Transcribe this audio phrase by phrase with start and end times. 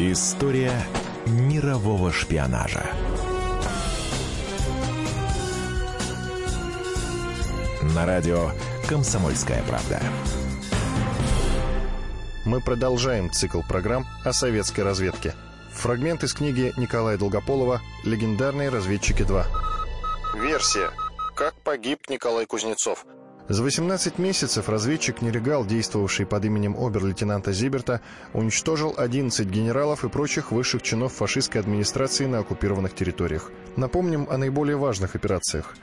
[0.00, 0.80] История
[1.26, 2.86] мирового шпионажа.
[7.96, 8.52] На радио
[8.88, 10.00] «Комсомольская правда».
[12.44, 15.34] Мы продолжаем цикл программ о советской разведке.
[15.72, 19.46] Фрагмент из книги Николая Долгополова «Легендарные разведчики 2».
[20.40, 20.92] Версия.
[21.34, 23.04] Как погиб Николай Кузнецов–
[23.48, 28.00] за 18 месяцев разведчик Нерегал, действовавший под именем обер-лейтенанта Зиберта,
[28.34, 33.50] уничтожил 11 генералов и прочих высших чинов фашистской администрации на оккупированных территориях.
[33.76, 35.74] Напомним о наиболее важных операциях.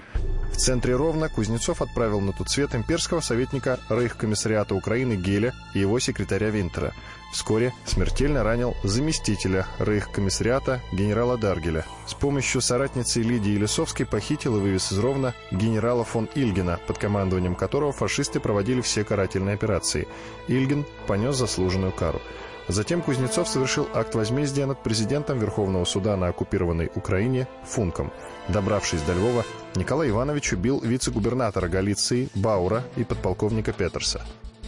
[0.55, 5.99] В центре Ровно Кузнецов отправил на тот свет имперского советника Рейхкомиссариата Украины Геля и его
[5.99, 6.93] секретаря Винтера.
[7.33, 11.85] Вскоре смертельно ранил заместителя Рейхкомиссариата генерала Даргеля.
[12.07, 17.55] С помощью соратницы Лидии Лисовской похитил и вывез из Ровно генерала фон Ильгена, под командованием
[17.55, 20.07] которого фашисты проводили все карательные операции.
[20.47, 22.21] Ильген понес заслуженную кару.
[22.67, 28.11] Затем Кузнецов совершил акт возмездия над президентом Верховного суда на оккупированной Украине Функом.
[28.47, 29.45] Добравшись до Львова,
[29.75, 34.25] Николай Иванович убил вице-губернатора Галиции Баура и подполковника Петерса.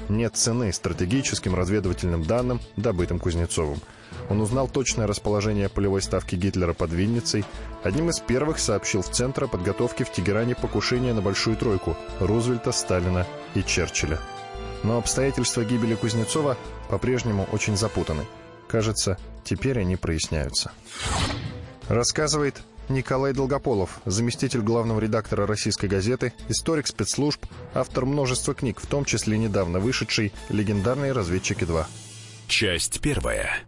[0.09, 3.79] Нет цены стратегическим разведывательным данным, добытым Кузнецовым.
[4.29, 7.43] Он узнал точное расположение полевой ставки Гитлера под Винницей.
[7.83, 12.71] Одним из первых сообщил в Центр о подготовке в Тегеране покушения на Большую Тройку Рузвельта,
[12.71, 14.19] Сталина и Черчилля.
[14.83, 16.57] Но обстоятельства гибели Кузнецова
[16.89, 18.25] по-прежнему очень запутаны.
[18.67, 20.71] Кажется, теперь они проясняются.
[21.87, 29.03] Рассказывает Николай Долгополов, заместитель главного редактора российской газеты, историк спецслужб, автор множества книг, в том
[29.03, 31.85] числе недавно вышедший «Легендарные разведчики 2».
[32.47, 33.59] Часть первая.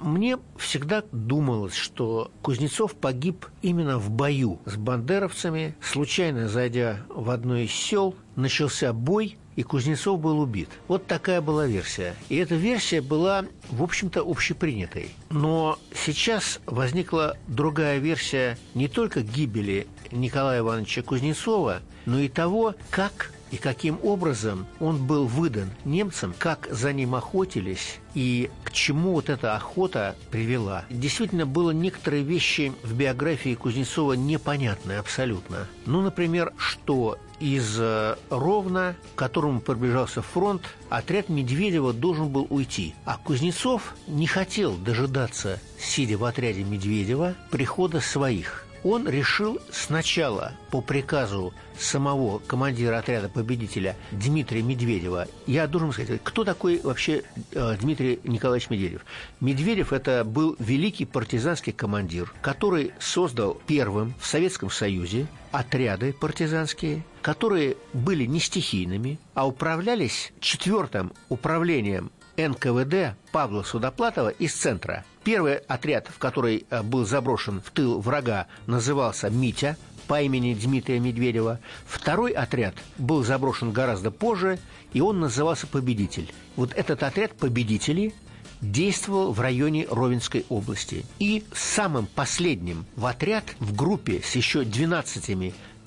[0.00, 5.76] Мне всегда думалось, что Кузнецов погиб именно в бою с бандеровцами.
[5.82, 10.68] Случайно зайдя в одно из сел, начался бой, и Кузнецов был убит.
[10.86, 12.14] Вот такая была версия.
[12.28, 15.10] И эта версия была, в общем-то, общепринятой.
[15.30, 23.32] Но сейчас возникла другая версия не только гибели Николая Ивановича Кузнецова, но и того, как
[23.50, 29.28] и каким образом он был выдан немцам, как за ним охотились и к чему вот
[29.28, 30.84] эта охота привела.
[30.88, 35.66] Действительно, было некоторые вещи в биографии Кузнецова непонятные абсолютно.
[35.86, 42.94] Ну, например, что из э, Ровно, к которому приближался фронт, отряд Медведева должен был уйти.
[43.04, 50.80] А Кузнецов не хотел дожидаться, сидя в отряде Медведева, прихода своих– он решил сначала по
[50.80, 55.26] приказу самого командира отряда победителя Дмитрия Медведева.
[55.46, 57.22] Я должен сказать, кто такой вообще
[57.52, 59.04] э, Дмитрий Николаевич Медведев?
[59.40, 67.76] Медведев это был великий партизанский командир, который создал первым в Советском Союзе отряды партизанские, которые
[67.92, 75.04] были не стихийными, а управлялись четвертым управлением НКВД Павла Судоплатова из центра.
[75.24, 79.76] Первый отряд, в который э, был заброшен в тыл врага, назывался «Митя»,
[80.08, 81.60] по имени Дмитрия Медведева.
[81.86, 84.58] Второй отряд был заброшен гораздо позже,
[84.94, 86.32] и он назывался «Победитель».
[86.56, 88.14] Вот этот отряд победителей
[88.60, 91.04] действовал в районе Ровенской области.
[91.18, 95.28] И самым последним в отряд в группе с еще 12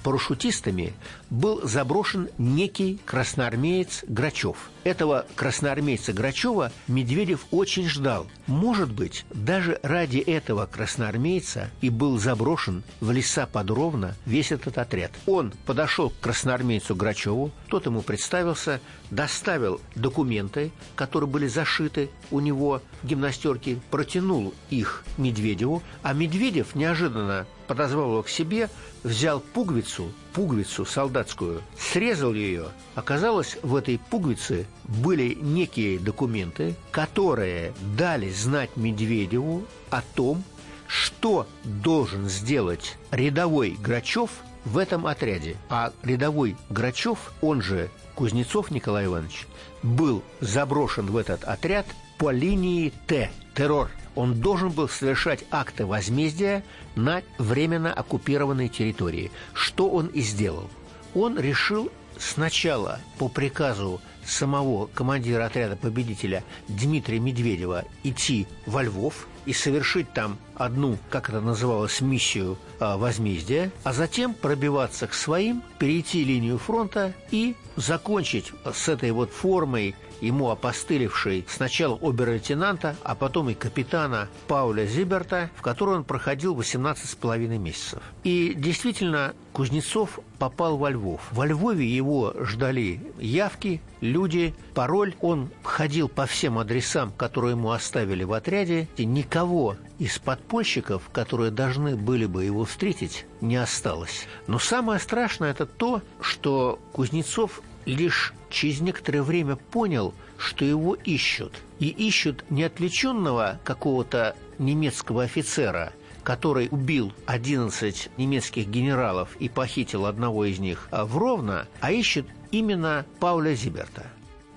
[0.03, 0.93] парашютистами
[1.29, 4.69] был заброшен некий красноармеец Грачев.
[4.83, 8.27] Этого красноармейца Грачева Медведев очень ждал.
[8.47, 14.77] Может быть, даже ради этого красноармейца и был заброшен в леса под Ровно весь этот
[14.77, 15.11] отряд.
[15.27, 18.81] Он подошел к красноармейцу Грачеву, тот ему представился,
[19.11, 27.45] доставил документы, которые были зашиты у него в гимнастерке, протянул их Медведеву, а Медведев неожиданно
[27.71, 28.69] подозвал его к себе,
[29.01, 32.65] взял пуговицу, пуговицу солдатскую, срезал ее.
[32.95, 40.43] Оказалось, в этой пуговице были некие документы, которые дали знать Медведеву о том,
[40.85, 44.29] что должен сделать рядовой Грачев
[44.65, 45.55] в этом отряде.
[45.69, 49.47] А рядовой Грачев, он же Кузнецов Николай Иванович,
[49.81, 51.85] был заброшен в этот отряд
[52.17, 56.63] по линии Т– террор– он должен был совершать акты возмездия
[56.95, 60.69] на временно оккупированной территории, что он и сделал.
[61.13, 69.53] Он решил сначала по приказу самого командира отряда победителя Дмитрия Медведева идти во Львов, и
[69.53, 76.23] совершить там одну, как это называлось, миссию а, возмездия, а затем пробиваться к своим, перейти
[76.23, 83.55] линию фронта и закончить с этой вот формой ему опостылевшей сначала обер-лейтенанта, а потом и
[83.55, 88.01] капитана Пауля Зиберта, в которой он проходил 18 с половиной месяцев.
[88.23, 91.21] И действительно, Кузнецов попал во Львов.
[91.31, 95.13] Во Львове его ждали явки, люди, пароль.
[95.21, 98.87] Он ходил по всем адресам, которые ему оставили в отряде.
[98.97, 104.27] И никого из подпольщиков, которые должны были бы его встретить, не осталось.
[104.47, 111.53] Но самое страшное это то, что Кузнецов лишь через некоторое время понял, что его ищут.
[111.79, 115.93] И ищут не отвлеченного какого-то немецкого офицера,
[116.23, 123.05] который убил 11 немецких генералов и похитил одного из них в Ровно, а ищут именно
[123.19, 124.05] Пауля Зиберта.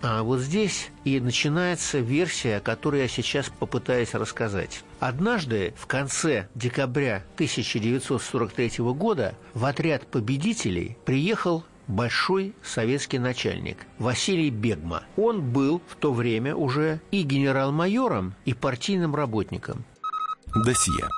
[0.02, 4.84] А вот здесь и начинается версия, о которой я сейчас попытаюсь рассказать.
[5.00, 15.04] Однажды, в конце декабря 1943 года, в отряд победителей приехал большой советский начальник Василий Бегма.
[15.16, 19.84] Он был в то время уже и генерал-майором, и партийным работником.
[20.54, 21.08] Досье.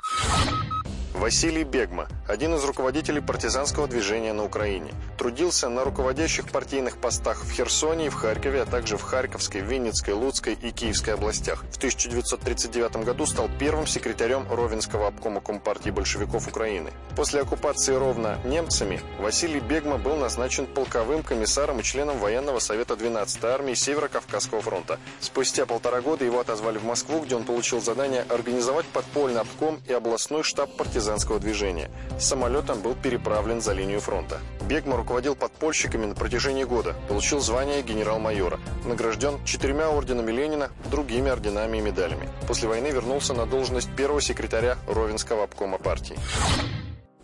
[1.17, 4.93] Василий Бегма, один из руководителей партизанского движения на Украине.
[5.17, 10.13] Трудился на руководящих партийных постах в Херсоне и в Харькове, а также в Харьковской, Винницкой,
[10.13, 11.65] Луцкой и Киевской областях.
[11.71, 16.91] В 1939 году стал первым секретарем Ровенского обкома Компартии большевиков Украины.
[17.15, 23.49] После оккупации Ровно немцами Василий Бегма был назначен полковым комиссаром и членом военного совета 12-й
[23.49, 24.99] армии Северо-Кавказского фронта.
[25.19, 29.93] Спустя полтора года его отозвали в Москву, где он получил задание организовать подпольный обком и
[29.93, 31.89] областной штаб партизан партизанского движения.
[32.19, 34.39] Самолетом был переправлен за линию фронта.
[34.67, 41.77] Бегма руководил подпольщиками на протяжении года, получил звание генерал-майора, награжден четырьмя орденами Ленина, другими орденами
[41.77, 42.27] и медалями.
[42.45, 46.17] После войны вернулся на должность первого секретаря Ровенского обкома партии.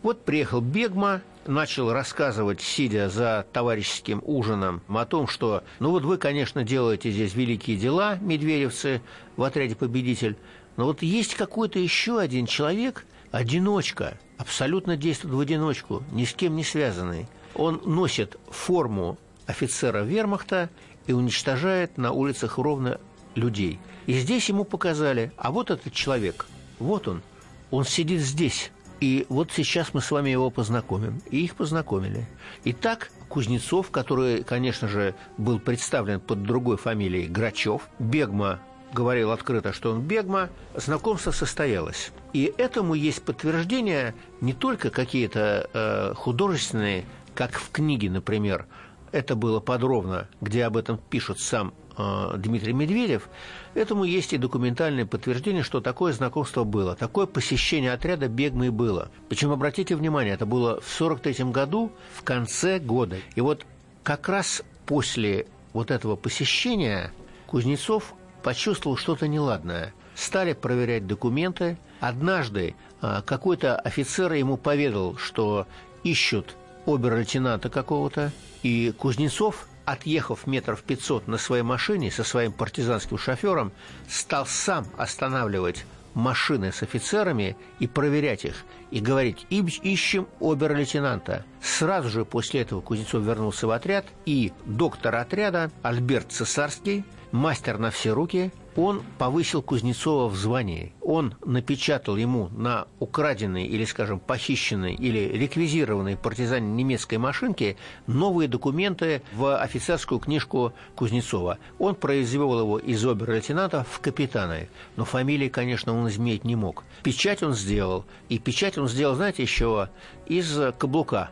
[0.02, 6.18] Вот приехал Бегма, начал рассказывать, сидя за товарищеским ужином, о том, что, ну вот вы,
[6.18, 9.02] конечно, делаете здесь великие дела, медведевцы,
[9.36, 10.38] в отряде «Победитель»,
[10.76, 16.56] но вот есть какой-то еще один человек, одиночка, абсолютно действует в одиночку, ни с кем
[16.56, 17.28] не связанный.
[17.56, 20.70] Он носит форму офицера вермахта
[21.08, 23.02] и уничтожает на улицах ровно
[23.36, 23.80] людей.
[24.06, 26.46] И здесь ему показали, а вот этот человек,
[26.78, 27.24] вот он,
[27.72, 28.72] он сидит здесь.
[29.02, 31.22] И вот сейчас мы с вами его познакомим.
[31.32, 32.28] И их познакомили.
[32.66, 38.60] Итак, Кузнецов, который, конечно же, был представлен под другой фамилией Грачев, Бегма
[38.94, 42.12] говорил открыто, что он Бегма, знакомство состоялось.
[42.34, 47.06] И этому есть подтверждение не только какие-то э, художественные,
[47.36, 48.68] как в книге, например,
[49.12, 53.30] это было подробно, где об этом пишет сам э, Дмитрий Медведев,
[53.76, 56.96] этому есть и документальное подтверждение, что такое знакомство было.
[56.96, 59.12] Такое посещение отряда Бегмы было.
[59.30, 63.18] Причем, обратите внимание, это было в 43 году, в конце года.
[63.36, 63.66] И вот
[64.04, 67.12] как раз после вот этого посещения
[67.48, 69.94] Кузнецов почувствовал что-то неладное.
[70.14, 71.78] Стали проверять документы.
[72.00, 75.66] Однажды а, какой-то офицер ему поведал, что
[76.04, 76.56] ищут
[76.86, 78.32] обер-лейтенанта какого-то,
[78.62, 83.72] и Кузнецов, отъехав метров пятьсот на своей машине со своим партизанским шофером,
[84.08, 91.46] стал сам останавливать машины с офицерами и проверять их, и говорить «ищем обер-лейтенанта».
[91.62, 97.90] Сразу же после этого Кузнецов вернулся в отряд, и доктор отряда Альберт Цесарский– мастер на
[97.90, 100.94] все руки, он повысил Кузнецова в звании.
[101.02, 107.76] Он напечатал ему на украденной или, скажем, похищенной или реквизированной партизане немецкой машинке
[108.08, 111.58] новые документы в офицерскую книжку Кузнецова.
[111.80, 114.70] Он произвел его из обер-лейтенанта в капитаны.
[114.96, 116.84] Но фамилии, конечно, он изменить не мог.
[117.02, 118.06] Печать он сделал.
[118.30, 119.90] И печать он сделал, знаете, еще
[120.28, 121.32] из каблука.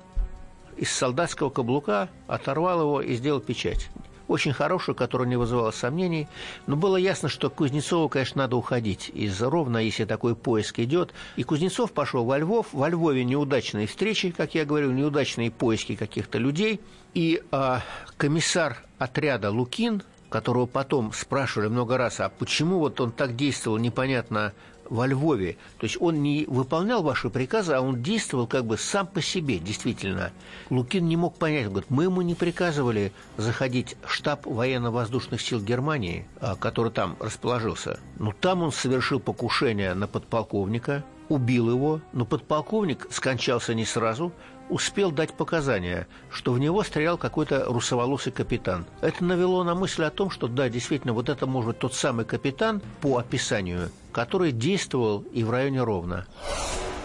[0.77, 3.89] Из солдатского каблука оторвал его и сделал печать
[4.31, 6.27] очень хорошую, которая не вызывала сомнений.
[6.65, 11.13] Но было ясно, что Кузнецову, конечно, надо уходить из Ровно, если такой поиск идет.
[11.35, 12.67] И Кузнецов пошел во Львов.
[12.71, 16.79] Во Львове неудачные встречи, как я говорю, неудачные поиски каких-то людей.
[17.13, 17.81] И а,
[18.17, 24.53] комиссар отряда Лукин, которого потом спрашивали много раз, а почему вот он так действовал, непонятно
[24.91, 25.57] во Львове.
[25.79, 29.57] То есть он не выполнял ваши приказы, а он действовал как бы сам по себе,
[29.57, 30.31] действительно.
[30.69, 35.61] Лукин не мог понять, он говорит, мы ему не приказывали заходить в штаб военно-воздушных сил
[35.61, 38.01] Германии, а, который там расположился.
[38.19, 44.33] Но там он совершил покушение на подполковника, убил его, но подполковник скончался не сразу,
[44.71, 48.85] успел дать показания, что в него стрелял какой-то русоволосый капитан.
[49.01, 52.81] Это навело на мысль о том, что да, действительно, вот это может тот самый капитан
[53.01, 56.25] по описанию, который действовал и в районе Ровно.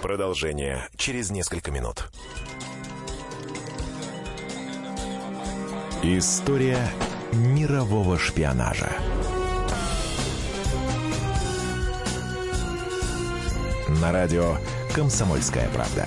[0.01, 2.09] Продолжение через несколько минут.
[6.03, 6.89] История
[7.33, 8.93] мирового шпионажа.
[14.01, 14.57] На радио
[14.95, 16.07] «Комсомольская правда».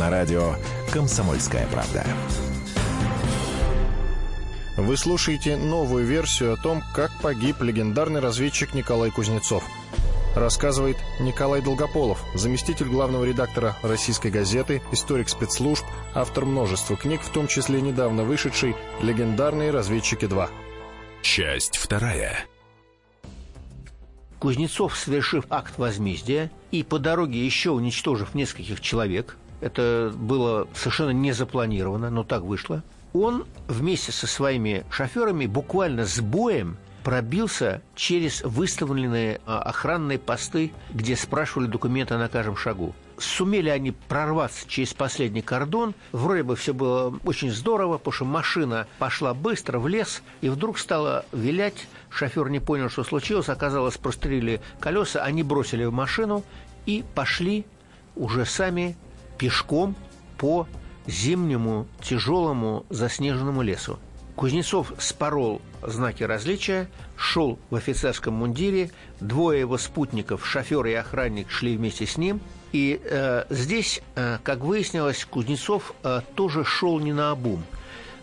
[0.00, 0.54] На радио
[0.94, 2.02] «Комсомольская правда».
[4.78, 9.62] Вы слушаете новую версию о том, как погиб легендарный разведчик Николай Кузнецов.
[10.34, 17.46] Рассказывает Николай Долгополов, заместитель главного редактора российской газеты, историк спецслужб, автор множества книг, в том
[17.46, 20.48] числе недавно вышедшей «Легендарные разведчики 2».
[21.20, 22.46] Часть вторая.
[24.40, 31.32] Кузнецов, совершив акт возмездия и по дороге еще уничтожив нескольких человек, это было совершенно не
[31.32, 32.82] запланировано, но так вышло,
[33.12, 41.16] он вместе со своими шоферами буквально с боем пробился через выставленные а, охранные посты, где
[41.16, 42.94] спрашивали документы на каждом шагу.
[43.20, 45.94] Сумели они прорваться через последний кордон.
[46.12, 50.78] Вроде бы все было очень здорово, потому что машина пошла быстро в лес, и вдруг
[50.78, 51.86] стала вилять.
[52.08, 53.50] Шофер не понял, что случилось.
[53.50, 56.42] Оказалось, прострелили колеса, они бросили в машину
[56.86, 57.66] и пошли
[58.16, 58.96] уже сами
[59.36, 59.94] пешком
[60.38, 60.66] по
[61.06, 63.98] зимнему тяжелому заснеженному лесу.
[64.34, 71.76] Кузнецов спорол знаки различия, шел в офицерском мундире, двое его спутников, шофер и охранник, шли
[71.76, 72.40] вместе с ним.
[72.72, 77.64] И э, здесь, э, как выяснилось, Кузнецов э, тоже шел не на обум.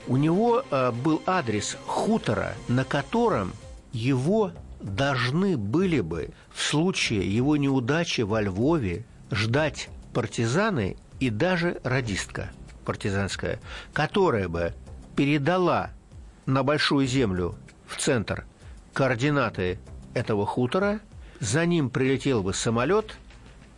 [0.08, 3.54] У него э, был адрес хутора, на котором
[3.92, 12.52] его должны были бы в случае его неудачи во Львове ждать партизаны и даже радистка
[12.86, 13.60] партизанская,
[13.92, 14.74] которая бы
[15.16, 15.90] передала
[16.46, 18.46] на Большую Землю в центр
[18.94, 19.80] координаты
[20.14, 21.02] этого хутора,
[21.40, 23.18] за ним прилетел бы самолет,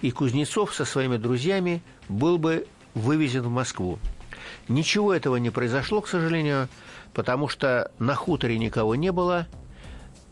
[0.01, 4.00] и Кузнецов со своими друзьями был бы вывезен в Москву.
[4.68, 6.70] Ничего этого не произошло, к сожалению,
[7.13, 9.48] потому что на хуторе никого не было–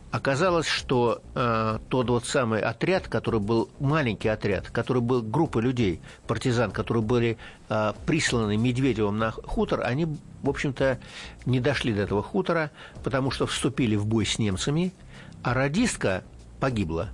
[0.10, 6.00] Оказалось, что э, тот вот самый отряд, который был маленький отряд, который был группа людей,
[6.28, 11.00] партизан, которые были э, присланы Медведевым на хутор, они, в общем-то,
[11.46, 12.72] не дошли до этого хутора,
[13.04, 14.94] потому что вступили в бой с немцами,
[15.44, 16.24] а радистка
[16.62, 17.10] погибла.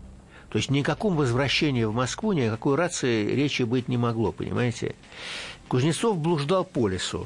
[0.54, 4.94] То есть никаком возвращении в Москву, ни о какой рации речи быть не могло, понимаете?
[5.68, 7.26] Кузнецов блуждал по лесу.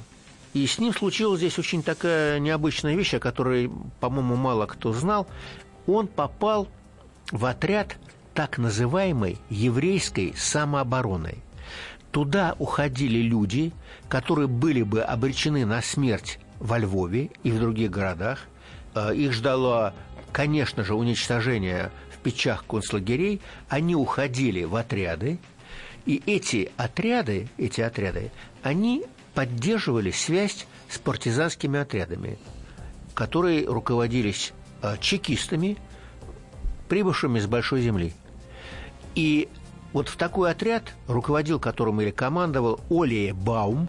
[0.53, 3.69] И с ним случилась здесь очень такая необычная вещь, о которой,
[3.99, 5.27] по-моему, мало кто знал.
[5.87, 6.69] Он попал
[7.29, 7.97] в отряд
[8.33, 11.39] так называемой еврейской самообороны.
[12.11, 13.73] Туда уходили люди,
[14.07, 18.45] которые были бы обречены на смерть во Львове и в других городах.
[18.95, 19.93] Э, их ждало,
[20.31, 21.91] конечно же, уничтожение
[22.27, 23.41] в печах концлагерей.
[23.69, 25.39] Они уходили в отряды,
[26.05, 28.31] и эти отряды, эти отряды,
[28.63, 32.37] они поддерживали связь с партизанскими отрядами,
[33.13, 35.77] которые руководились а, чекистами,
[36.89, 38.13] прибывшими с Большой Земли.
[39.15, 39.47] И
[39.93, 43.87] вот в такой отряд, руководил которым или командовал Олия Баум,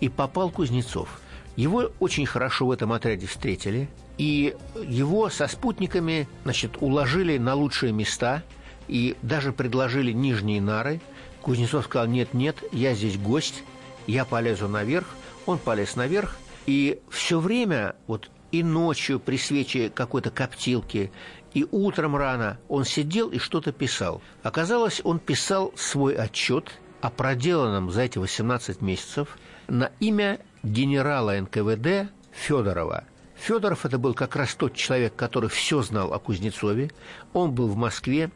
[0.00, 1.20] и попал Кузнецов.
[1.56, 4.54] Его очень хорошо в этом отряде встретили, и
[4.86, 8.42] его со спутниками значит, уложили на лучшие места
[8.88, 11.00] и даже предложили нижние нары.
[11.42, 13.64] Кузнецов сказал, нет-нет, я здесь гость,
[14.06, 15.06] я полезу наверх,
[15.46, 21.12] он полез наверх, и все время, вот и ночью при свече какой-то коптилки,
[21.52, 24.22] и утром рано он сидел и что-то писал.
[24.42, 29.36] Оказалось, он писал свой отчет о проделанном за эти 18 месяцев
[29.68, 33.04] на имя генерала НКВД Федорова.
[33.44, 36.90] Федоров это был как раз тот человек, который все знал о Кузнецове.
[37.34, 38.30] Он был в Москве,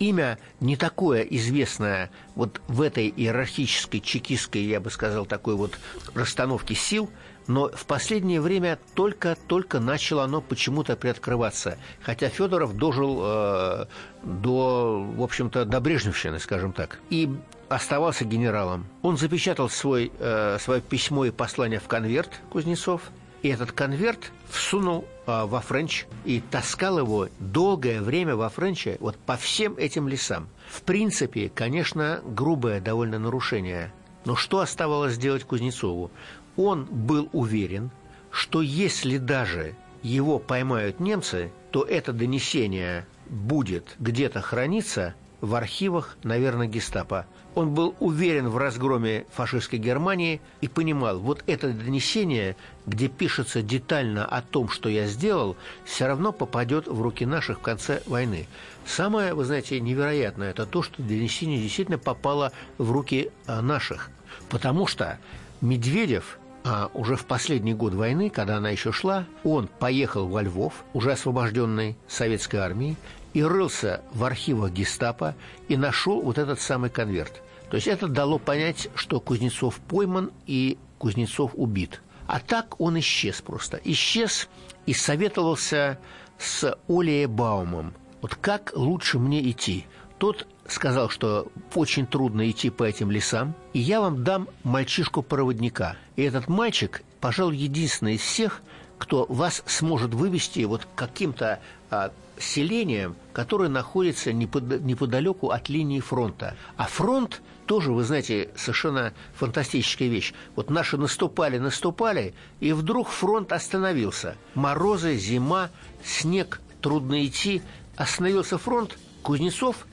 [0.00, 5.78] имя не такое известное вот в этой иерархической, чекистской, я бы сказал, такой вот
[6.14, 7.10] расстановке сил,
[7.46, 11.78] но в последнее время только-только начало оно почему-то приоткрываться.
[12.02, 13.86] Хотя Федоров дожил э,
[14.24, 16.98] до, в общем-то, до Брежневщины, скажем так.
[17.08, 17.30] И
[17.68, 18.86] оставался генералом.
[19.02, 25.06] Он запечатал свой, э, свое письмо и послание в конверт Кузнецов, и этот конверт всунул
[25.26, 30.48] э, во Френч и таскал его долгое время во Френче вот по всем этим лесам.
[30.68, 33.92] В принципе, конечно, грубое довольно нарушение.
[34.24, 36.10] Но что оставалось делать Кузнецову?
[36.56, 37.90] Он был уверен,
[38.30, 46.66] что если даже его поймают немцы, то это донесение будет где-то храниться в архивах, наверное,
[46.66, 47.26] гестапо.
[47.54, 54.24] Он был уверен в разгроме фашистской Германии и понимал, вот это донесение, где пишется детально
[54.24, 58.46] о том, что я сделал, все равно попадет в руки наших в конце войны.
[58.86, 64.10] Самое, вы знаете, невероятное, это то, что донесение действительно попало в руки а, наших.
[64.48, 65.18] Потому что
[65.60, 66.39] Медведев
[66.72, 71.10] а уже в последний год войны, когда она еще шла, он поехал во Львов, уже
[71.10, 72.96] освобожденный советской армией,
[73.34, 75.34] и рылся в архивах гестапо
[75.66, 77.42] и нашел вот этот самый конверт.
[77.70, 82.02] То есть это дало понять, что Кузнецов пойман и Кузнецов убит.
[82.28, 83.80] А так он исчез просто.
[83.82, 84.48] Исчез
[84.86, 85.98] и советовался
[86.38, 87.94] с Олей Баумом.
[88.22, 89.86] Вот как лучше мне идти?
[90.18, 95.96] Тот сказал, что очень трудно идти по этим лесам, и я вам дам мальчишку-проводника.
[96.16, 98.62] И этот мальчик, пожалуй, единственный из всех,
[98.98, 101.60] кто вас сможет вывести вот каким-то
[101.90, 106.56] а, селением, которое находится непод, неподалеку от линии фронта.
[106.76, 110.34] А фронт тоже, вы знаете, совершенно фантастическая вещь.
[110.56, 114.36] Вот наши наступали, наступали, и вдруг фронт остановился.
[114.54, 115.70] Морозы, зима,
[116.04, 117.62] снег, трудно идти.
[117.96, 119.86] Остановился фронт, Кузнецов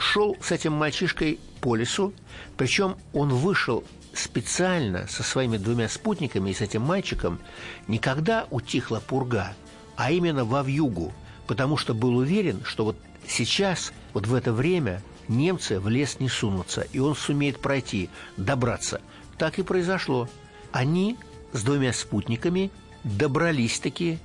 [0.00, 2.14] шел с этим мальчишкой по лесу,
[2.56, 7.38] причем он вышел специально со своими двумя спутниками и с этим мальчиком
[7.86, 9.54] никогда утихла пурга,
[9.96, 11.12] а именно во вьюгу,
[11.46, 12.96] потому что был уверен, что вот
[13.28, 19.02] сейчас, вот в это время немцы в лес не сунутся, и он сумеет пройти, добраться.
[19.36, 20.28] Так и произошло.
[20.72, 21.16] Они
[21.52, 22.70] с двумя спутниками
[23.04, 24.18] добрались-таки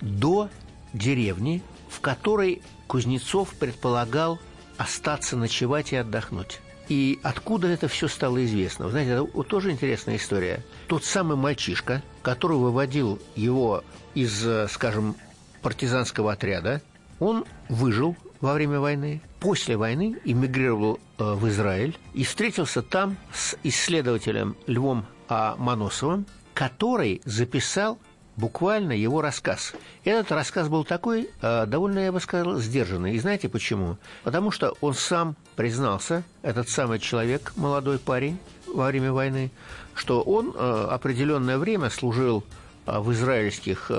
[0.00, 0.50] до
[0.92, 4.40] деревни, в которой Кузнецов предполагал
[4.80, 6.60] остаться ночевать и отдохнуть.
[6.88, 8.86] И откуда это все стало известно?
[8.86, 10.64] Вы знаете, это тоже интересная история.
[10.88, 13.84] Тот самый мальчишка, который выводил его
[14.14, 15.16] из, скажем,
[15.60, 16.80] партизанского отряда,
[17.18, 23.56] он выжил во время войны, после войны эмигрировал э, в Израиль и встретился там с
[23.62, 25.56] исследователем Львом А.
[25.58, 27.98] Моносовым, который записал
[28.40, 29.74] буквально его рассказ.
[30.04, 33.14] Этот рассказ был такой, э, довольно, я бы сказал, сдержанный.
[33.14, 33.98] И знаете почему?
[34.24, 39.50] Потому что он сам признался, этот самый человек, молодой парень, во время войны,
[39.94, 42.42] что он э, определенное время служил
[42.86, 43.90] э, в израильских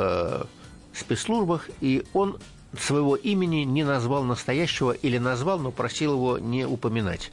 [0.94, 2.38] спецслужбах, и он
[2.78, 7.32] своего имени не назвал настоящего или назвал, но просил его не упоминать.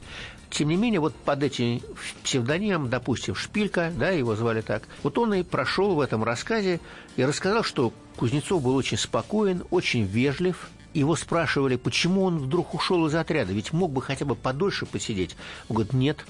[0.49, 1.81] Тем не менее, вот под этим
[2.23, 6.79] псевдонимом, допустим, Шпилька, да, его звали так, вот он и прошел в этом рассказе
[7.17, 13.05] и рассказал, что Кузнецов был очень спокоен, очень вежлив, его спрашивали, почему он вдруг ушел
[13.05, 15.35] из отряда, ведь мог бы хотя бы подольше посидеть.
[15.69, 16.25] Он говорит, нет,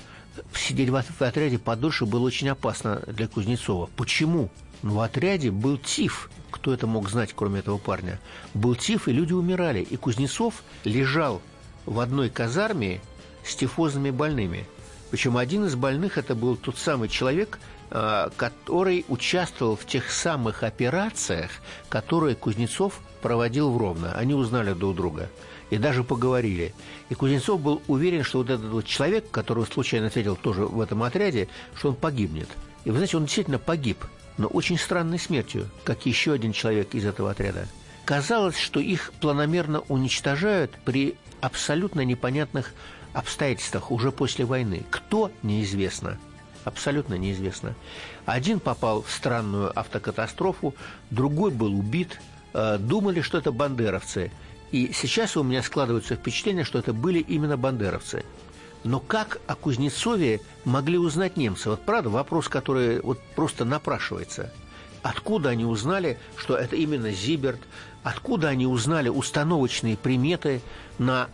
[0.54, 3.90] сидеть в отряде подольше было очень опасно для Кузнецова.
[3.96, 4.50] Почему?
[4.82, 6.30] Ну, в отряде был ТИФ.
[6.52, 8.20] Кто это мог знать, кроме этого парня?
[8.54, 9.82] Был ТИФ, и люди умирали.
[9.82, 11.42] И Кузнецов лежал
[11.86, 13.02] в одной казарме
[13.50, 14.66] с тифозными больными.
[15.12, 17.60] Причем один из больных это был тот самый человек,
[17.92, 21.52] а, который участвовал в тех самых операциях,
[21.90, 24.14] которые Кузнецов проводил в Ровно.
[24.14, 25.30] Они узнали друг друга
[25.70, 26.74] и даже поговорили.
[27.10, 31.04] И Кузнецов был уверен, что вот этот вот человек, который случайно встретил тоже в этом
[31.04, 32.50] отряде, что он погибнет.
[32.86, 33.98] И вы знаете, он действительно погиб,
[34.38, 37.68] но очень странной смертью, как еще один человек из этого отряда.
[38.06, 42.74] Казалось, что их планомерно уничтожают при абсолютно непонятных
[43.14, 44.84] обстоятельствах уже после войны.
[44.90, 46.18] Кто– неизвестно.
[46.66, 47.76] Абсолютно неизвестно.
[48.26, 50.76] Один попал в странную автокатастрофу,
[51.10, 52.20] другой был убит.
[52.54, 54.32] Э, думали, что это бандеровцы.
[54.72, 58.24] И сейчас у меня складывается впечатление, что это были именно бандеровцы.
[58.84, 61.70] Но как о Кузнецове могли узнать немцы?
[61.70, 64.54] Вот правда вопрос, который вот просто напрашивается.
[65.02, 67.60] Откуда они узнали, что это именно Зиберт?
[68.04, 70.62] Откуда они узнали установочные приметы
[70.98, 71.30] на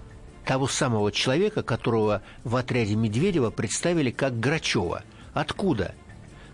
[0.46, 5.04] того самого человека, которого в отряде Медведева представили как Грачева.
[5.34, 5.94] Откуда?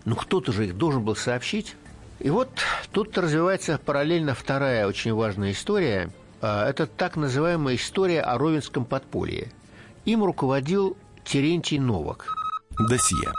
[0.04, 1.76] Ну, кто-то же их должен был сообщить.
[2.18, 2.50] И вот
[2.92, 6.10] тут развивается параллельно вторая очень важная история.
[6.40, 9.52] А, это так называемая история о Ровенском подполье.
[10.04, 12.26] Им руководил Терентий Новак.
[12.88, 13.32] Досье.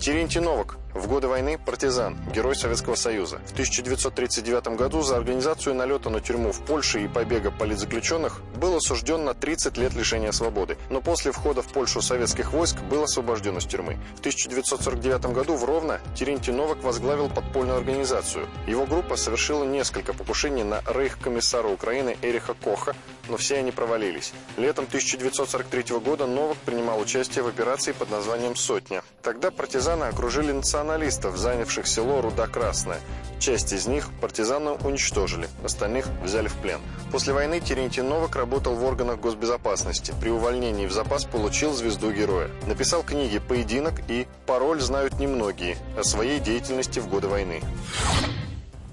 [0.00, 3.40] Терентий Новак в годы войны партизан, герой Советского Союза.
[3.46, 9.24] В 1939 году за организацию налета на тюрьму в Польше и побега политзаключенных был осужден
[9.24, 10.76] на 30 лет лишения свободы.
[10.90, 13.98] Но после входа в Польшу советских войск был освобожден из тюрьмы.
[14.16, 18.46] В 1949 году в Ровно Терентий Новак возглавил подпольную организацию.
[18.66, 22.94] Его группа совершила несколько покушений на рейх-комиссара Украины Эриха Коха,
[23.28, 24.32] но все они провалились.
[24.56, 29.02] Летом 1943 года Новак принимал участие в операции под названием «Сотня».
[29.22, 33.00] Тогда партизаны окружили националистов, занявших село Руда-Красная.
[33.38, 36.80] Часть из них партизаны уничтожили, остальных взяли в плен.
[37.12, 40.14] После войны Терентий Новак работал в органах госбезопасности.
[40.20, 42.50] При увольнении в запас получил звезду героя.
[42.66, 47.60] Написал книги «Поединок» и «Пароль знают немногие» о своей деятельности в годы войны.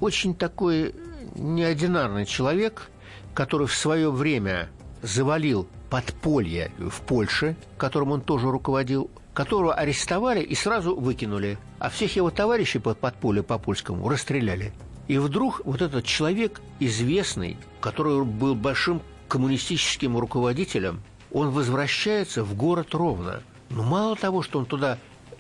[0.02, 0.94] Очень такой
[1.36, 2.90] неординарный человек,
[3.34, 4.70] который в свое время
[5.02, 12.16] завалил подполье в Польше, которым он тоже руководил, которого арестовали и сразу выкинули, а всех
[12.16, 14.74] его товарищей под подполье по польскому расстреляли.
[15.08, 22.94] И вдруг вот этот человек, известный, который был большим коммунистическим руководителем, он возвращается в город
[22.94, 23.42] Ровно.
[23.70, 24.98] Но мало того, что он туда,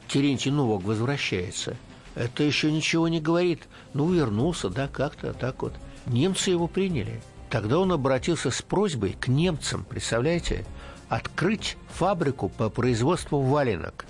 [0.08, 1.77] Терентий Новок, возвращается,
[2.15, 3.63] это еще ничего не говорит.
[3.93, 5.73] Ну, вернулся, да, как-то так вот.
[6.06, 7.21] Немцы его приняли.
[7.53, 10.65] Тогда он обратился с просьбой к немцам, представляете?
[11.07, 14.07] открыть фабрику по производству валенок,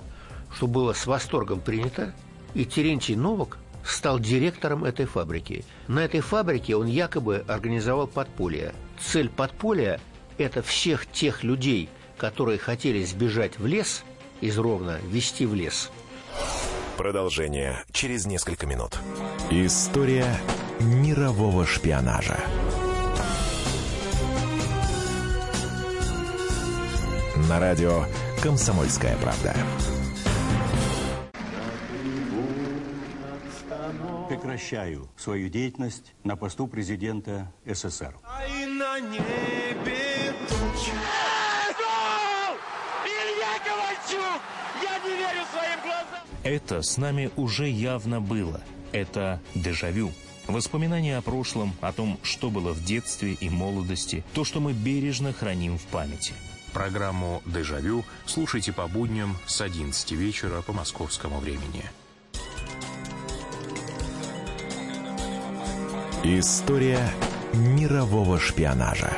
[0.55, 2.15] что было с восторгом принято,
[2.53, 5.65] и Терентий Новак стал директором этой фабрики.
[5.89, 8.73] На этой фабрике он якобы организовал подполье.
[8.97, 9.99] Цель подполья–
[10.37, 14.05] это всех тех людей, которые хотели сбежать в лес,
[14.39, 15.91] из Ровно вести в лес.
[16.95, 18.97] Продолжение через несколько минут.
[19.49, 20.33] История
[20.79, 22.39] мирового шпионажа.
[27.49, 28.05] На радио
[28.41, 29.55] «Комсомольская правда».
[34.29, 38.15] Прекращаю свою деятельность на посту президента СССР.
[38.23, 40.93] А на небе туча.
[43.05, 44.41] Илья Ковальчук!
[44.81, 46.23] Я не верю своим глазам!
[46.43, 48.61] Это с нами уже явно было.
[48.91, 50.11] Это дежавю.
[50.47, 55.33] Воспоминания о прошлом, о том, что было в детстве и молодости, то, что мы бережно
[55.33, 56.33] храним в памяти–
[56.73, 61.85] Программу «Дежавю» слушайте по будням с 11 вечера по московскому времени.
[66.23, 67.07] История
[67.53, 69.13] мирового шпионажа.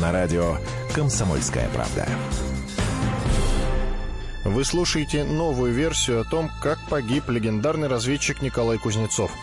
[0.00, 0.58] На радио
[0.94, 2.06] «Комсомольская правда».
[4.44, 9.32] Вы слушаете новую версию о том, как погиб легендарный разведчик Николай Кузнецов–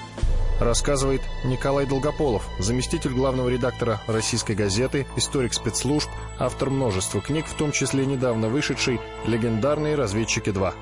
[0.59, 7.71] рассказывает Николай Долгополов, заместитель главного редактора «Российской газеты», историк спецслужб, автор множества книг, в том
[7.71, 10.73] числе недавно вышедший «Легендарные разведчики 2».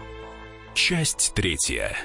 [0.74, 1.96] Часть третья.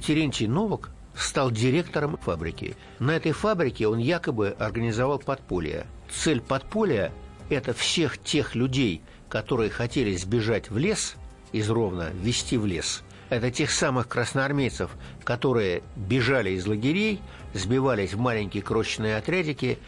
[0.00, 2.76] Терентий Новак стал директором фабрики.
[2.98, 5.86] На этой фабрике он якобы организовал подполье.
[6.10, 7.12] Цель подполья–
[7.50, 11.16] это всех тех людей, которые хотели сбежать в лес
[11.52, 13.02] из Ровно, вести в лес–
[13.32, 14.90] это тех самых красноармейцев,
[15.24, 17.20] которые бежали из лагерей,
[17.54, 19.78] сбивались в маленькие крошечные отрядики,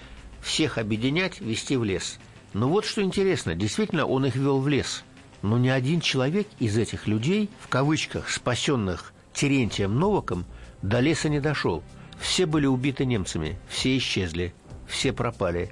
[0.40, 2.18] всех объединять, вести в лес.
[2.54, 5.04] Но вот что интересно, действительно он их вел в лес.
[5.42, 10.46] Но ни один человек из этих людей, в кавычках, спасенных Терентием Новаком,
[10.80, 11.82] до леса не дошел.
[12.18, 14.54] Все были убиты немцами, все исчезли,
[14.86, 15.70] все пропали.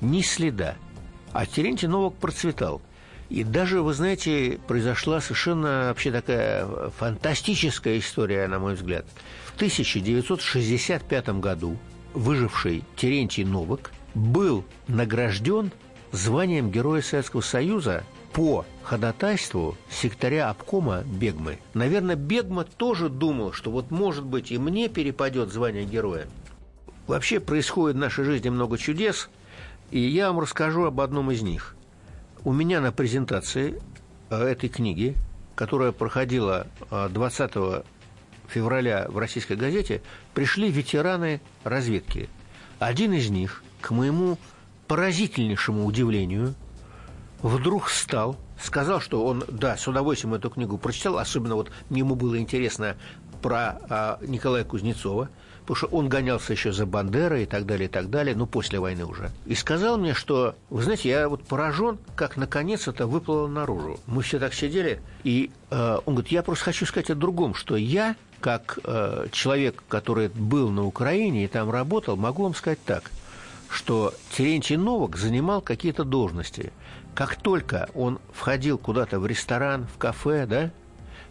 [0.00, 0.76] Ни следа.
[1.32, 2.80] А Терентий Новак процветал–
[3.30, 6.66] и даже, вы знаете, произошла совершенно вообще такая
[6.98, 9.06] фантастическая история, на мой взгляд.
[9.46, 11.78] В 1965 году
[12.12, 15.70] выживший Терентий Новак был награжден
[16.10, 21.60] званием Героя Советского Союза по ходатайству секретаря обкома Бегмы.
[21.72, 26.26] Наверное, Бегма тоже думал, что вот, может быть, и мне перепадет звание героя.
[27.06, 29.30] Вообще происходит в нашей жизни много чудес,
[29.92, 31.76] и я вам расскажу об одном из них–
[32.44, 33.80] у меня на презентации
[34.30, 35.16] э, этой книги,
[35.54, 37.82] которая проходила 20 э,
[38.48, 40.02] февраля в российской газете,
[40.34, 42.28] пришли ветераны разведки.
[42.78, 44.38] Один из них, к моему
[44.88, 46.54] поразительнейшему удивлению,
[47.42, 52.38] вдруг встал, сказал, что он, да, с удовольствием эту книгу прочитал, особенно вот ему было
[52.38, 52.96] интересно
[53.42, 55.28] про а, Николая Кузнецова–
[55.70, 58.80] потому что он гонялся еще за Бандерой и так далее, и так далее, ну, после
[58.80, 59.30] войны уже.
[59.46, 64.00] И сказал мне, что, вы знаете, я вот поражен, как наконец это выплыло наружу.
[64.08, 67.76] Мы все так сидели, и э, он говорит, я просто хочу сказать о другом, что
[67.76, 73.04] я как э, человек, который был на Украине и там работал, могу вам сказать так,
[73.68, 76.72] что Терентий Новак занимал какие-то должности.
[77.14, 80.72] Как только он входил куда-то в ресторан, в кафе, да,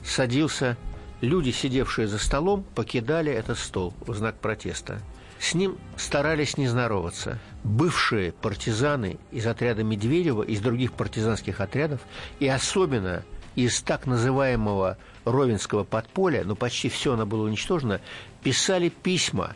[0.01, 0.77] садился,
[1.21, 5.01] люди, сидевшие за столом, покидали этот стол в знак протеста.
[5.39, 7.39] С ним старались не здороваться.
[7.63, 12.01] Бывшие партизаны из отряда Медведева, из других партизанских отрядов,
[12.39, 13.23] и особенно
[13.55, 18.01] из так называемого Ровенского подполя, но почти все оно было уничтожено,
[18.43, 19.55] писали письма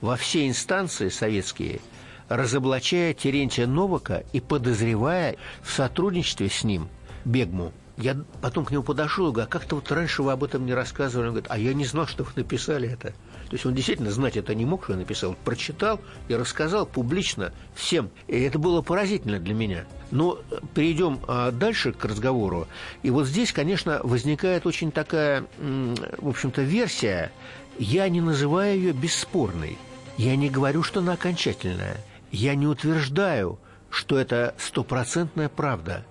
[0.00, 1.80] во все инстанции советские,
[2.28, 6.88] разоблачая Терентия Новака и подозревая в сотрудничестве с ним
[7.24, 7.72] Бегму.
[8.00, 10.72] Я потом к нему подошел и говорю, а как-то вот раньше вы об этом не
[10.72, 11.26] рассказывали.
[11.26, 13.08] Он говорит, а я не знал, что вы написали это.
[13.08, 15.36] То есть он действительно знать это не мог, что я написал.
[15.44, 18.10] Прочитал и рассказал публично всем.
[18.26, 19.84] И это было поразительно для меня.
[20.10, 20.38] Но
[20.74, 22.68] перейдем а, дальше к разговору.
[23.02, 27.32] И вот здесь, конечно, возникает очень такая, в общем-то, версия.
[27.78, 29.76] Я не называю ее бесспорной.
[30.16, 31.98] Я не говорю, что она окончательная.
[32.32, 33.58] Я не утверждаю,
[33.90, 36.06] что это стопроцентная правда.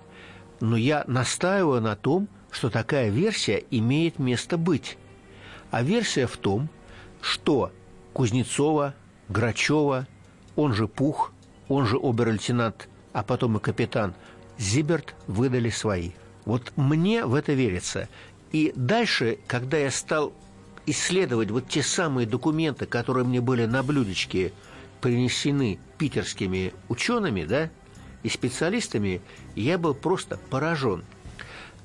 [0.59, 4.97] Но я настаиваю на том, что такая версия имеет место быть.
[5.71, 6.69] А версия в том,
[7.21, 7.71] что
[8.13, 8.95] Кузнецова,
[9.29, 10.07] Грачева,
[10.55, 11.31] он же Пух,
[11.67, 14.13] он же обер-лейтенант, а потом и капитан
[14.57, 16.11] Зиберт выдали свои.
[16.45, 18.09] Вот мне в это верится.
[18.51, 20.33] И дальше, когда я стал
[20.85, 24.51] исследовать вот те самые документы, которые мне были на блюдечке
[25.01, 27.69] принесены питерскими учеными, да,
[28.23, 29.21] и специалистами,
[29.55, 31.03] я был просто поражен.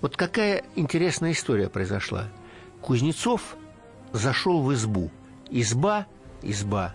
[0.00, 2.28] Вот какая интересная история произошла.
[2.80, 3.56] Кузнецов
[4.12, 5.10] зашел в избу.
[5.50, 6.06] Изба,
[6.42, 6.94] изба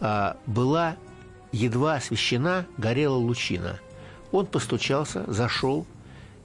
[0.00, 0.96] а, была
[1.52, 3.78] едва освещена, горела лучина.
[4.32, 5.86] Он постучался, зашел.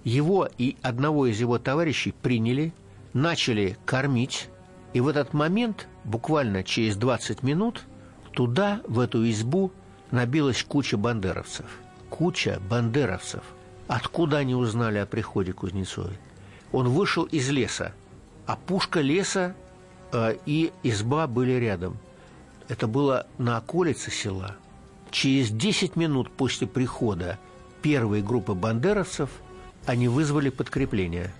[0.03, 2.73] Его и одного из его товарищей приняли,
[3.13, 4.49] начали кормить.
[4.93, 7.83] И в этот момент, буквально через 20 минут,
[8.33, 9.71] туда, в эту избу,
[10.11, 11.65] набилась куча бандеровцев–
[12.11, 13.41] куча бандеровцев.
[13.87, 16.19] Откуда они узнали о приходе Кузнецовой?
[16.71, 17.93] Он вышел из леса,
[18.45, 19.55] а пушка леса
[20.11, 21.97] э, и изба были рядом.
[22.67, 24.55] Это было на околице села.
[25.09, 27.39] Через 10 минут после прихода
[27.81, 29.29] первой группы бандеровцев
[29.85, 31.33] они вызвали подкрепление.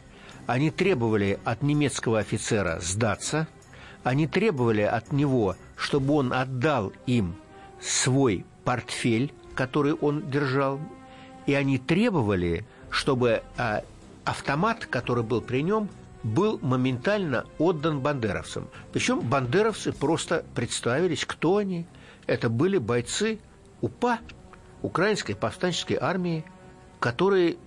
[0.48, 3.48] Они требовали от немецкого офицера сдаться,
[4.04, 7.36] они требовали от него, чтобы он отдал им
[7.80, 10.80] свой портфель, который он держал,
[11.46, 13.84] и они требовали, чтобы а,
[14.26, 15.90] автомат, который был при нем,
[16.24, 18.68] был моментально отдан бандеровцам.
[18.94, 21.88] Причем бандеровцы просто представились, кто они.
[22.28, 23.40] Это были бойцы
[23.82, 24.20] УПА,
[24.82, 26.46] Украинской повстанческой армии,
[27.00, 27.58] которые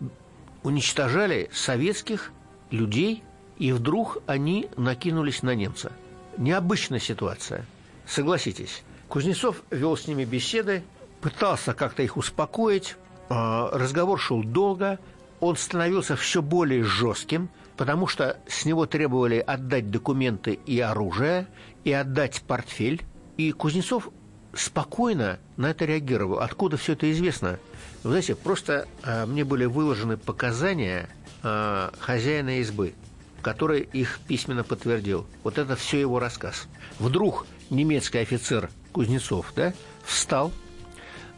[0.62, 2.33] уничтожали советских
[2.70, 3.23] людей,
[3.59, 5.92] и вдруг они накинулись на немца.
[6.38, 7.66] Необычная ситуация.
[8.07, 10.83] Согласитесь, Кузнецов вел с ними беседы,
[11.25, 12.97] пытался как-то их успокоить.
[13.31, 14.99] А, разговор шел долго,
[15.41, 21.47] он становился все более жестким, потому что с него требовали отдать документы и оружие,
[21.83, 23.03] и отдать портфель.
[23.39, 24.11] И Кузнецов
[24.53, 26.41] спокойно на это реагировал.
[26.41, 27.59] Откуда все это известно?
[28.03, 31.09] Вы знаете, просто э, мне были выложены показания
[31.43, 32.93] э, хозяина избы,
[33.41, 35.27] который их письменно подтвердил.
[35.43, 36.69] Вот это все его рассказ.
[36.99, 39.73] Вдруг немецкий офицер Кузнецов да,
[40.05, 40.53] встал,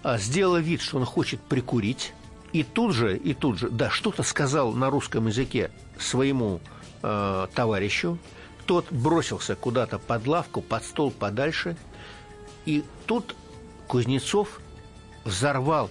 [0.06, 2.14] а, сделал вид, что он хочет прикурить,
[2.52, 6.60] и тут же, и тут же, да, что-то сказал на русском языке своему
[7.02, 8.16] э, товарищу,
[8.66, 11.76] тот бросился куда-то под лавку, под стол подальше,
[12.66, 13.34] и тут
[13.88, 14.60] Кузнецов
[15.24, 15.90] взорвал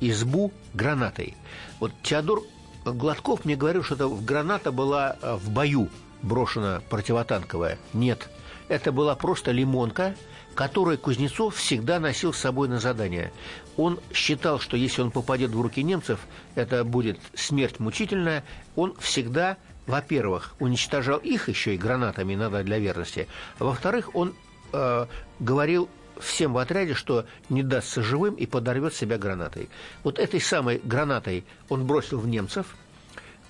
[0.00, 1.36] избу гранатой.
[1.78, 2.42] Вот Теодор
[2.84, 5.88] Гладков мне говорил, что это граната была а, в бою
[6.22, 7.78] брошена противотанковая.
[7.92, 8.28] Нет,
[8.66, 10.16] это была просто лимонка–
[10.54, 13.32] который Кузнецов всегда носил с собой на задание.
[13.76, 16.20] Он считал, что если он попадет в руки немцев,
[16.54, 18.44] это будет смерть мучительная.
[18.76, 23.28] Он всегда, во-первых, уничтожал их еще и гранатами, надо для верности.
[23.58, 24.34] Во-вторых, он
[24.72, 25.06] э,
[25.40, 25.88] говорил
[26.20, 29.68] всем в отряде, что не дастся живым и подорвет себя гранатой.
[30.04, 32.66] Вот этой самой гранатой он бросил в немцев.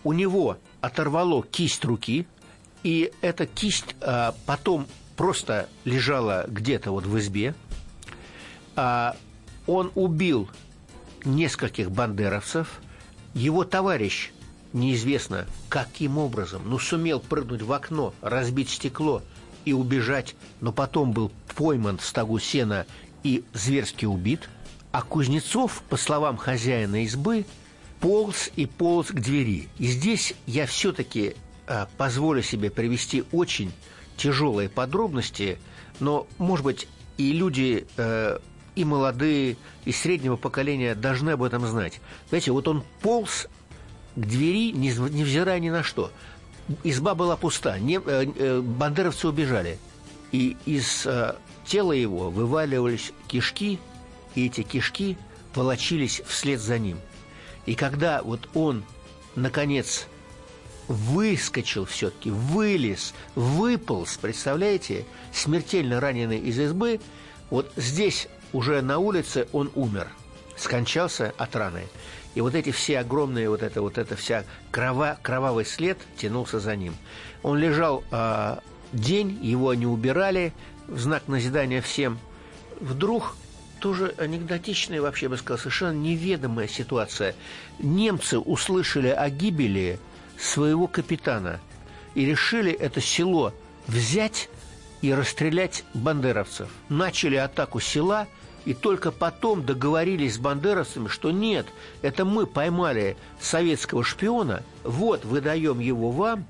[0.05, 2.27] У него оторвало кисть руки,
[2.83, 4.87] и эта кисть а, потом
[5.23, 7.55] просто лежала где-то вот в избе.
[8.75, 9.15] А
[9.69, 10.51] он убил
[11.25, 12.81] нескольких бандеровцев.
[13.33, 14.33] Его товарищ,
[14.73, 19.23] неизвестно каким образом, но сумел прыгнуть в окно, разбить стекло
[19.65, 22.85] и убежать, но потом был пойман в стогу сена
[23.23, 24.49] и зверски убит.
[24.91, 27.47] А Кузнецов, по словам хозяина избы,
[28.01, 29.69] полз и полз к двери.
[29.79, 31.37] И здесь я все-таки
[31.69, 33.71] а, позволю себе привести очень
[34.23, 35.59] тяжелые подробности,
[35.99, 38.39] но, может быть, и люди э,
[38.75, 42.01] и молодые, и среднего поколения должны об этом знать.
[42.29, 43.49] Знаете, вот он полз
[44.15, 46.11] к двери, невзирая ни на что.
[46.85, 49.79] Изба была пуста, не, э, э, бандеровцы убежали.
[50.31, 51.35] И из э,
[51.67, 53.79] тела его вываливались кишки,
[54.35, 55.19] и эти кишки
[55.55, 56.99] волочились вслед за ним.
[57.67, 58.85] И когда вот он,
[59.35, 60.07] наконец,
[60.89, 67.01] выскочил все-таки, вылез, выполз, представляете, смертельно раненый из избы,
[67.51, 70.09] вот здесь уже на улице он умер,
[70.57, 71.85] скончался от раны.
[72.35, 76.77] И вот эти все огромные, вот это вот эта вся крова, кровавый след тянулся за
[76.77, 76.95] ним.
[77.43, 78.57] Он лежал э,
[78.93, 80.53] день, его не убирали,
[80.89, 82.19] в знак назидания всем.
[82.81, 83.37] Вдруг
[83.81, 87.35] тоже анекдотичная, вообще бы сказал, совершенно неведомая ситуация.
[87.79, 89.99] Немцы услышали о гибели
[90.43, 91.61] своего капитана
[92.15, 93.53] и решили это село
[93.87, 94.49] взять
[95.01, 96.69] и расстрелять бандеровцев.
[96.89, 98.27] Начали атаку села–
[98.65, 101.67] и только потом договорились с бандеровцами, что нет,
[102.01, 106.45] это мы поймали советского шпиона, вот выдаем его вам,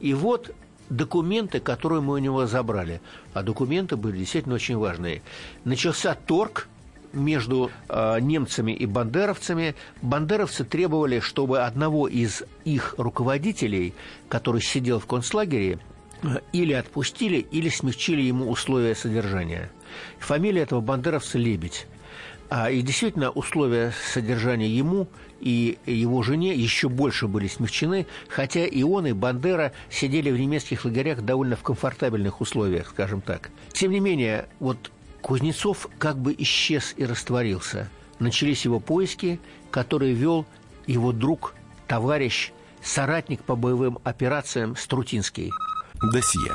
[0.00, 0.50] и вот
[0.90, 3.00] документы, которые мы у него забрали.
[3.32, 5.22] А документы были действительно очень важные.
[5.64, 6.68] Начался торг
[7.12, 9.74] между э, немцами и бандеровцами.
[10.02, 13.94] Бандеровцы требовали, чтобы одного из их руководителей,
[14.28, 15.78] который сидел в концлагере,
[16.22, 19.70] э, или отпустили, или смягчили ему условия содержания.
[20.18, 21.86] Фамилия этого бандеровца Лебедь.
[22.48, 25.08] А, и действительно, условия содержания ему
[25.40, 30.84] и его жене еще больше были смягчены, хотя и он, и Бандера сидели в немецких
[30.84, 33.50] лагерях довольно в комфортабельных условиях, скажем так.
[33.72, 34.90] Тем не менее, вот
[35.26, 37.90] Кузнецов как бы исчез и растворился.
[38.20, 39.40] Начались его поиски,
[39.72, 40.46] которые вел
[40.86, 41.56] его друг,
[41.88, 45.50] товарищ, соратник по боевым операциям Струтинский.
[46.12, 46.54] Досье.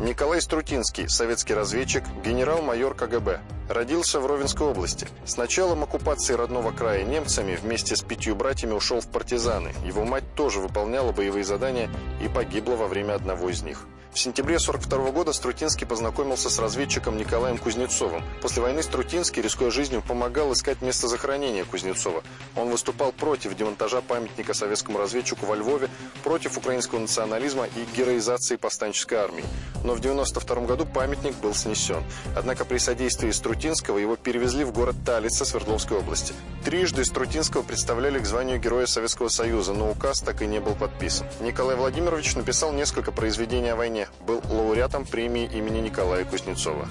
[0.00, 3.38] Николай Струтинский, советский разведчик, генерал-майор КГБ.
[3.68, 5.06] Родился в Ровенской области.
[5.26, 9.74] С началом оккупации родного края немцами вместе с пятью братьями ушел в партизаны.
[9.84, 11.90] Его мать тоже выполняла боевые задания
[12.24, 13.84] и погибла во время одного из них.
[14.12, 18.24] В сентябре 1942 года Струтинский познакомился с разведчиком Николаем Кузнецовым.
[18.42, 22.24] После войны Струтинский, рискуя жизнью, помогал искать место захоронения Кузнецова.
[22.56, 25.88] Он выступал против демонтажа памятника советскому разведчику во Львове,
[26.24, 29.44] против украинского национализма и героизации повстанческой армии.
[29.90, 32.04] Но в 1992 году памятник был снесен.
[32.36, 36.32] Однако при содействии Струтинского его перевезли в город Талица Свердловской области.
[36.64, 41.26] Трижды Струтинского представляли к званию Героя Советского Союза, но указ так и не был подписан.
[41.40, 46.88] Николай Владимирович написал несколько произведений о войне, был лауреатом премии имени Николая Кузнецова.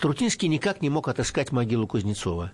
[0.00, 2.52] Трутинский никак не мог отыскать могилу Кузнецова.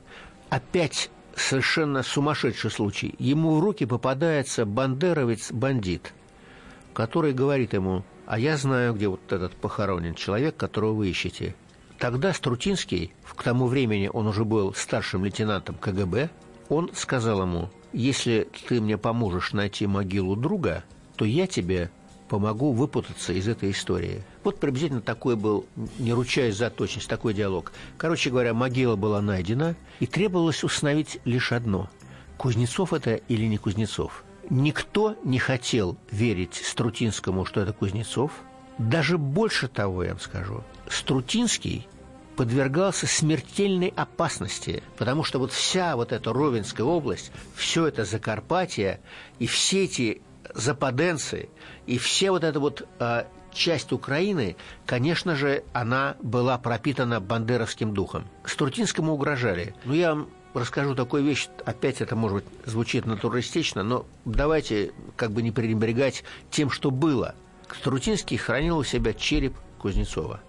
[0.48, 3.14] Опять совершенно сумасшедший случай.
[3.18, 6.14] Ему в руки попадается бандеровец-бандит,
[6.94, 11.56] который говорит ему, а я знаю, где вот этот похоронен человек, которого вы ищете.
[11.98, 16.30] Тогда Струтинский, к тому времени он уже был старшим лейтенантом КГБ,
[16.68, 20.84] он сказал ему, если ты мне поможешь найти могилу друга,
[21.16, 21.90] то я тебе
[22.28, 24.22] помогу выпутаться из этой истории.
[24.44, 25.66] Вот приблизительно такой был,
[25.98, 27.72] не ручаясь за точность, такой диалог.
[27.98, 31.90] Короче говоря, могила была найдена, и требовалось установить лишь одно–
[32.40, 34.24] Кузнецов это или не Кузнецов.
[34.50, 38.32] Никто не хотел верить Струтинскому, что это Кузнецов.
[38.78, 41.86] Даже больше того, я вам скажу, Струтинский
[42.36, 49.00] подвергался смертельной опасности, потому что вот вся вот эта Ровенская область, все это Закарпатье
[49.38, 50.22] и все эти
[50.54, 51.48] западенцы
[51.86, 58.24] и все вот эта вот э, часть Украины, конечно же, она была пропитана бандеровским духом.
[58.44, 59.74] Струтинскому угрожали.
[59.84, 65.30] Ну, я вам расскажу такую вещь, опять это, может быть, звучит натуралистично, но давайте как
[65.32, 67.34] бы не пренебрегать тем, что было.
[67.78, 70.40] Струтинский хранил у себя череп Кузнецова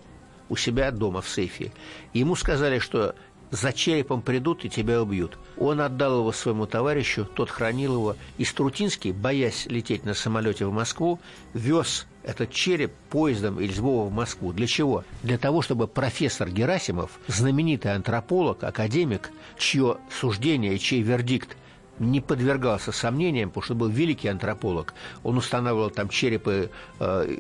[0.52, 1.72] у себя дома в сейфе.
[2.14, 3.16] Ему сказали, что
[3.52, 5.38] за черепом придут и тебя убьют.
[5.58, 8.16] Он отдал его своему товарищу, тот хранил его.
[8.38, 11.22] И Струтинский, боясь лететь на самолете в Москву,
[11.54, 14.54] вез этот череп поездом из Львова в Москву.
[14.54, 15.04] Для чего?
[15.24, 21.58] Для того, чтобы профессор Герасимов, знаменитый антрополог, академик, чье суждение чей вердикт
[22.00, 24.94] не подвергался сомнениям, потому что был великий антрополог.
[25.24, 27.38] Он устанавливал там черепы э,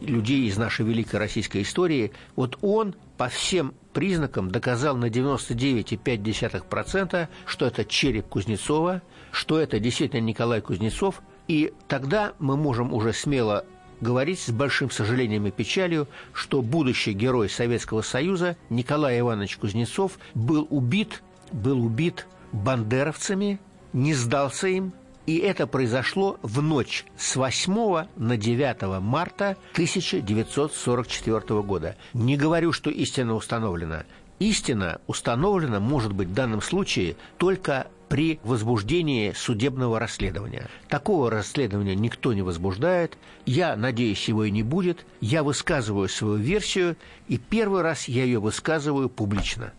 [0.00, 2.12] людей из нашей великой российской истории.
[2.36, 9.02] Вот он по всем признакам доказал на 99,5%, что это череп Кузнецова,
[9.32, 11.20] что это действительно Николай Кузнецов.
[11.48, 13.64] И тогда мы можем уже смело
[14.00, 20.66] говорить с большим сожалением и печалью, что будущий герой Советского Союза Николай Иванович Кузнецов был
[20.70, 23.60] убит, был убит бандеровцами,
[23.92, 24.92] не сдался им
[25.26, 31.96] И это произошло в ночь с 8 на 9 марта 1944 года.
[32.14, 34.04] Не говорю, что истина установлена.
[34.38, 40.68] Истина установлена, может быть, в данном случае только при возбуждении судебного расследования.
[40.88, 43.18] Такого расследования никто не возбуждает.
[43.46, 45.04] Я надеюсь, его и не будет.
[45.20, 46.96] Я высказываю свою версию,
[47.28, 49.72] и первый раз я ее высказываю публично.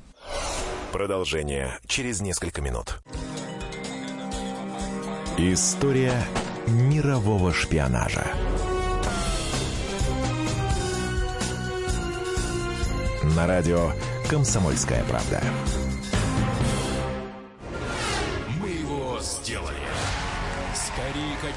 [0.91, 2.99] Продолжение через несколько минут.
[5.37, 6.21] История
[6.67, 8.27] мирового шпионажа.
[13.35, 13.91] На радио
[14.29, 15.41] «Комсомольская правда».